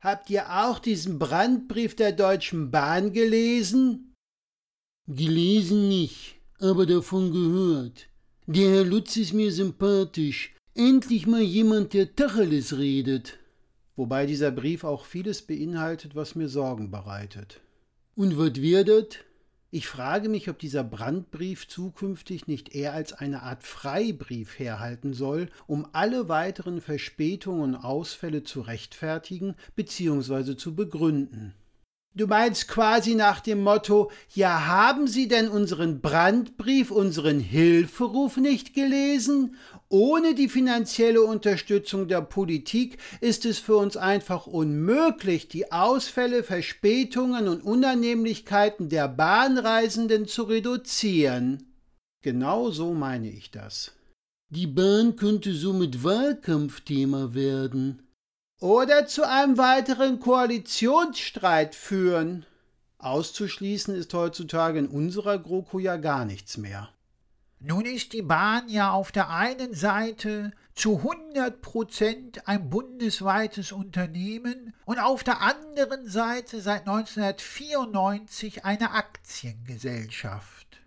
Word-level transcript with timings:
Habt 0.00 0.30
ihr 0.30 0.62
auch 0.62 0.78
diesen 0.78 1.18
Brandbrief 1.18 1.96
der 1.96 2.12
Deutschen 2.12 2.70
Bahn 2.70 3.12
gelesen? 3.12 4.14
Gelesen 5.08 5.88
nicht, 5.88 6.36
aber 6.60 6.86
davon 6.86 7.32
gehört. 7.32 8.08
Der 8.46 8.70
Herr 8.70 8.84
Lutz 8.84 9.16
ist 9.16 9.32
mir 9.32 9.50
sympathisch. 9.50 10.54
Endlich 10.74 11.26
mal 11.26 11.42
jemand, 11.42 11.94
der 11.94 12.14
Tacheles 12.14 12.78
redet. 12.78 13.38
Wobei 13.96 14.26
dieser 14.26 14.52
Brief 14.52 14.84
auch 14.84 15.04
vieles 15.04 15.42
beinhaltet, 15.42 16.14
was 16.14 16.36
mir 16.36 16.48
Sorgen 16.48 16.92
bereitet. 16.92 17.60
Und 18.14 18.38
was 18.38 18.62
wär 18.62 18.84
dat? 18.84 19.24
Ich 19.70 19.86
frage 19.86 20.30
mich, 20.30 20.48
ob 20.48 20.58
dieser 20.58 20.82
Brandbrief 20.82 21.68
zukünftig 21.68 22.46
nicht 22.46 22.74
eher 22.74 22.94
als 22.94 23.12
eine 23.12 23.42
Art 23.42 23.64
Freibrief 23.64 24.58
herhalten 24.58 25.12
soll, 25.12 25.50
um 25.66 25.86
alle 25.92 26.30
weiteren 26.30 26.80
Verspätungen 26.80 27.74
und 27.74 27.84
Ausfälle 27.84 28.44
zu 28.44 28.62
rechtfertigen 28.62 29.56
bzw. 29.76 30.56
zu 30.56 30.74
begründen. 30.74 31.54
Du 32.18 32.26
meinst 32.26 32.66
quasi 32.66 33.14
nach 33.14 33.38
dem 33.38 33.62
Motto, 33.62 34.10
ja 34.34 34.66
haben 34.66 35.06
Sie 35.06 35.28
denn 35.28 35.46
unseren 35.48 36.00
Brandbrief, 36.00 36.90
unseren 36.90 37.38
Hilferuf 37.38 38.38
nicht 38.38 38.74
gelesen? 38.74 39.54
Ohne 39.88 40.34
die 40.34 40.48
finanzielle 40.48 41.22
Unterstützung 41.22 42.08
der 42.08 42.22
Politik 42.22 42.98
ist 43.20 43.44
es 43.44 43.60
für 43.60 43.76
uns 43.76 43.96
einfach 43.96 44.48
unmöglich, 44.48 45.46
die 45.46 45.70
Ausfälle, 45.70 46.42
Verspätungen 46.42 47.46
und 47.46 47.62
Unannehmlichkeiten 47.62 48.88
der 48.88 49.06
Bahnreisenden 49.06 50.26
zu 50.26 50.42
reduzieren. 50.42 51.72
Genau 52.24 52.72
so 52.72 52.94
meine 52.94 53.30
ich 53.30 53.52
das. 53.52 53.92
Die 54.48 54.66
Bahn 54.66 55.14
könnte 55.14 55.54
somit 55.54 56.02
Wahlkampfthema 56.02 57.32
werden 57.32 58.07
oder 58.60 59.06
zu 59.06 59.26
einem 59.28 59.56
weiteren 59.58 60.20
Koalitionsstreit 60.20 61.74
führen. 61.74 62.44
Auszuschließen 62.98 63.94
ist 63.94 64.12
heutzutage 64.14 64.80
in 64.80 64.88
unserer 64.88 65.38
GroKo 65.38 65.78
ja 65.78 65.96
gar 65.96 66.24
nichts 66.24 66.56
mehr. 66.56 66.88
Nun 67.60 67.84
ist 67.84 68.12
die 68.12 68.22
Bahn 68.22 68.68
ja 68.68 68.92
auf 68.92 69.10
der 69.10 69.30
einen 69.30 69.74
Seite 69.74 70.52
zu 70.74 70.98
100 70.98 71.60
Prozent 71.60 72.46
ein 72.46 72.70
bundesweites 72.70 73.72
Unternehmen 73.72 74.74
und 74.84 75.00
auf 75.00 75.24
der 75.24 75.40
anderen 75.40 76.08
Seite 76.08 76.60
seit 76.60 76.86
1994 76.86 78.64
eine 78.64 78.92
Aktiengesellschaft. 78.92 80.80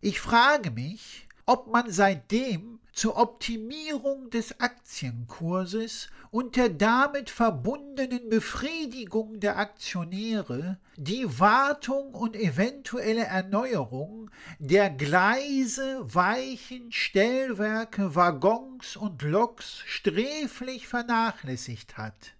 Ich 0.00 0.20
frage 0.20 0.72
mich, 0.72 1.28
ob 1.46 1.68
man 1.68 1.92
seitdem 1.92 2.80
zur 2.96 3.18
Optimierung 3.18 4.30
des 4.30 4.58
Aktienkurses 4.58 6.08
und 6.30 6.56
der 6.56 6.70
damit 6.70 7.28
verbundenen 7.28 8.30
Befriedigung 8.30 9.38
der 9.38 9.58
Aktionäre 9.58 10.78
die 10.96 11.26
Wartung 11.38 12.14
und 12.14 12.34
eventuelle 12.34 13.24
Erneuerung 13.24 14.30
der 14.58 14.88
Gleise, 14.88 15.98
Weichen, 16.14 16.90
Stellwerke, 16.90 18.14
Waggons 18.14 18.96
und 18.96 19.20
Loks 19.20 19.82
sträflich 19.84 20.88
vernachlässigt 20.88 21.98
hat. 21.98 22.32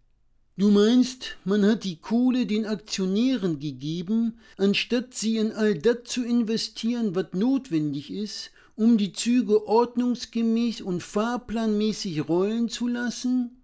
Du 0.56 0.70
meinst, 0.70 1.36
man 1.44 1.66
hat 1.66 1.84
die 1.84 2.00
Kohle 2.00 2.46
den 2.46 2.64
Aktionären 2.64 3.60
gegeben, 3.60 4.40
anstatt 4.56 5.12
sie 5.12 5.36
in 5.36 5.52
all 5.52 5.74
das 5.74 6.04
zu 6.04 6.24
investieren, 6.24 7.14
was 7.14 7.34
notwendig 7.34 8.10
ist, 8.10 8.52
um 8.76 8.98
die 8.98 9.12
Züge 9.12 9.66
ordnungsgemäß 9.66 10.82
und 10.82 11.02
fahrplanmäßig 11.02 12.28
rollen 12.28 12.68
zu 12.68 12.86
lassen? 12.86 13.62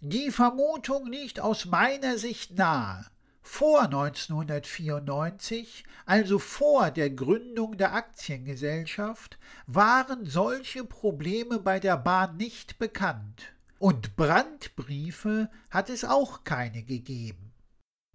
Die 0.00 0.30
Vermutung 0.30 1.06
liegt 1.06 1.40
aus 1.40 1.64
meiner 1.64 2.18
Sicht 2.18 2.56
nahe. 2.56 3.06
Vor 3.42 3.82
1994, 3.82 5.84
also 6.04 6.38
vor 6.38 6.90
der 6.90 7.10
Gründung 7.10 7.78
der 7.78 7.94
Aktiengesellschaft, 7.94 9.38
waren 9.66 10.26
solche 10.26 10.84
Probleme 10.84 11.58
bei 11.58 11.80
der 11.80 11.96
Bahn 11.96 12.36
nicht 12.36 12.78
bekannt. 12.78 13.54
Und 13.78 14.14
Brandbriefe 14.14 15.50
hat 15.70 15.88
es 15.88 16.04
auch 16.04 16.44
keine 16.44 16.82
gegeben. 16.82 17.52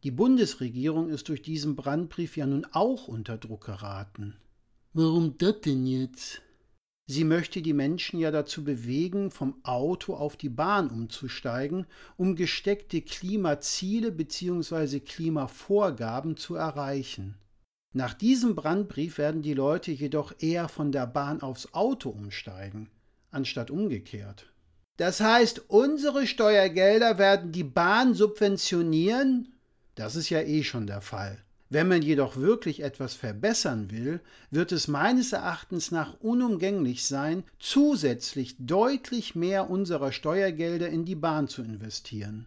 Die 0.03 0.11
Bundesregierung 0.11 1.09
ist 1.09 1.27
durch 1.29 1.41
diesen 1.41 1.75
Brandbrief 1.75 2.37
ja 2.37 2.45
nun 2.45 2.67
auch 2.71 3.07
unter 3.07 3.39
Druck 3.39 3.65
geraten. 3.65 4.37
Warum 4.97 5.37
das 5.37 5.59
denn 5.59 5.85
jetzt? 5.85 6.41
Sie 7.05 7.25
möchte 7.25 7.61
die 7.61 7.73
Menschen 7.73 8.17
ja 8.17 8.31
dazu 8.31 8.63
bewegen, 8.63 9.29
vom 9.29 9.59
Auto 9.63 10.13
auf 10.13 10.37
die 10.37 10.47
Bahn 10.47 10.89
umzusteigen, 10.89 11.85
um 12.15 12.37
gesteckte 12.37 13.01
Klimaziele 13.01 14.13
bzw. 14.13 15.01
Klimavorgaben 15.01 16.37
zu 16.37 16.55
erreichen. 16.55 17.35
Nach 17.93 18.13
diesem 18.13 18.55
Brandbrief 18.55 19.17
werden 19.17 19.41
die 19.41 19.53
Leute 19.53 19.91
jedoch 19.91 20.33
eher 20.39 20.69
von 20.69 20.93
der 20.93 21.07
Bahn 21.07 21.41
aufs 21.41 21.73
Auto 21.73 22.09
umsteigen, 22.09 22.89
anstatt 23.31 23.71
umgekehrt. 23.71 24.49
Das 24.95 25.19
heißt, 25.19 25.69
unsere 25.69 26.25
Steuergelder 26.25 27.17
werden 27.17 27.51
die 27.51 27.65
Bahn 27.65 28.13
subventionieren? 28.13 29.57
Das 29.95 30.15
ist 30.15 30.29
ja 30.29 30.39
eh 30.39 30.63
schon 30.63 30.87
der 30.87 31.01
Fall. 31.01 31.43
Wenn 31.69 31.87
man 31.87 32.03
jedoch 32.03 32.37
wirklich 32.37 32.83
etwas 32.83 33.15
verbessern 33.15 33.89
will, 33.89 34.19
wird 34.51 34.71
es 34.71 34.87
meines 34.87 35.33
Erachtens 35.33 35.91
nach 35.91 36.19
unumgänglich 36.19 37.05
sein, 37.05 37.43
zusätzlich 37.59 38.55
deutlich 38.59 39.33
mehr 39.33 39.69
unserer 39.69 40.11
Steuergelder 40.11 40.89
in 40.89 41.05
die 41.05 41.15
Bahn 41.15 41.47
zu 41.47 41.63
investieren. 41.63 42.45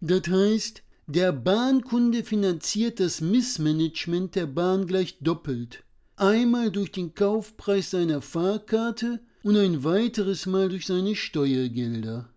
Das 0.00 0.28
heißt, 0.28 0.82
der 1.08 1.32
Bahnkunde 1.32 2.22
finanziert 2.22 3.00
das 3.00 3.20
Missmanagement 3.20 4.36
der 4.36 4.46
Bahn 4.46 4.86
gleich 4.86 5.18
doppelt. 5.20 5.82
Einmal 6.16 6.70
durch 6.70 6.92
den 6.92 7.14
Kaufpreis 7.14 7.90
seiner 7.90 8.22
Fahrkarte 8.22 9.18
und 9.42 9.56
ein 9.56 9.82
weiteres 9.82 10.46
Mal 10.46 10.68
durch 10.68 10.86
seine 10.86 11.16
Steuergelder. 11.16 12.28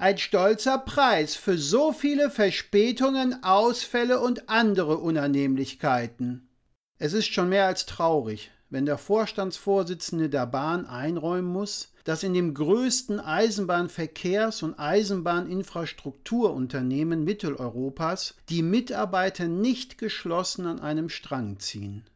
Ein 0.00 0.16
stolzer 0.16 0.78
Preis 0.78 1.36
für 1.36 1.58
so 1.58 1.92
viele 1.92 2.30
Verspätungen, 2.30 3.44
Ausfälle 3.44 4.20
und 4.20 4.48
andere 4.48 4.96
Unannehmlichkeiten. 4.96 6.48
Es 6.96 7.12
ist 7.12 7.26
schon 7.26 7.50
mehr 7.50 7.66
als 7.66 7.84
traurig, 7.84 8.50
wenn 8.70 8.86
der 8.86 8.96
Vorstandsvorsitzende 8.96 10.30
der 10.30 10.46
Bahn 10.46 10.86
einräumen 10.86 11.52
muss, 11.52 11.92
dass 12.04 12.22
in 12.22 12.32
dem 12.32 12.54
größten 12.54 13.20
Eisenbahnverkehrs- 13.20 14.64
und 14.64 14.78
Eisenbahninfrastrukturunternehmen 14.78 17.22
Mitteleuropas 17.22 18.36
die 18.48 18.62
Mitarbeiter 18.62 19.48
nicht 19.48 19.98
geschlossen 19.98 20.64
an 20.64 20.80
einem 20.80 21.10
Strang 21.10 21.58
ziehen. 21.58 22.06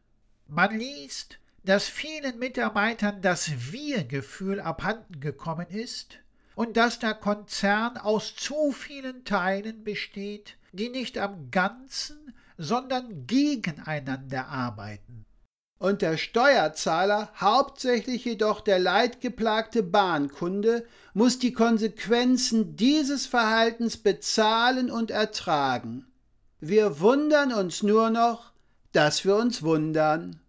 Man 0.47 0.75
liest, 0.75 1.37
dass 1.63 1.85
vielen 1.85 2.39
Mitarbeitern 2.39 3.21
das 3.21 3.71
Wir-Gefühl 3.71 4.59
abhanden 4.59 5.19
gekommen 5.19 5.67
ist 5.69 6.17
und 6.55 6.77
dass 6.77 6.99
der 6.99 7.13
Konzern 7.13 7.97
aus 7.97 8.35
zu 8.35 8.71
vielen 8.71 9.25
Teilen 9.25 9.83
besteht, 9.83 10.57
die 10.71 10.89
nicht 10.89 11.17
am 11.17 11.51
Ganzen, 11.51 12.33
sondern 12.57 13.27
gegeneinander 13.27 14.47
arbeiten. 14.47 15.25
Und 15.77 16.01
der 16.01 16.17
Steuerzahler, 16.17 17.29
hauptsächlich 17.39 18.23
jedoch 18.23 18.61
der 18.61 18.79
leidgeplagte 18.79 19.83
Bahnkunde, 19.83 20.85
muss 21.13 21.37
die 21.37 21.51
Konsequenzen 21.51 22.77
dieses 22.77 23.25
Verhaltens 23.25 23.97
bezahlen 23.97 24.89
und 24.89 25.11
ertragen. 25.11 26.07
Wir 26.61 27.01
wundern 27.01 27.53
uns 27.53 27.83
nur 27.83 28.09
noch, 28.09 28.53
dass 28.93 29.25
wir 29.25 29.35
uns 29.35 29.61
wundern. 29.63 30.39